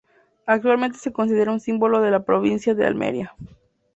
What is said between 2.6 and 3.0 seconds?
de